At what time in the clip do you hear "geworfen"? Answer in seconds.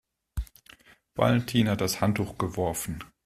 2.39-3.03